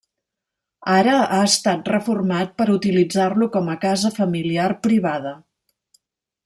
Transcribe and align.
Ara 0.93 1.17
ha 1.35 1.41
estat 1.49 1.91
reformat 1.93 2.57
per 2.61 2.67
utilitzar-lo 2.79 3.49
com 3.59 3.73
a 3.75 3.79
casa 3.87 4.15
familiar 4.19 4.69
privada. 4.89 5.37